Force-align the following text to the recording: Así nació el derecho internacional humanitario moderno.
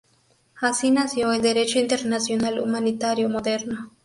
Así 0.59 0.89
nació 0.89 1.31
el 1.31 1.43
derecho 1.43 1.77
internacional 1.77 2.59
humanitario 2.59 3.29
moderno. 3.29 3.91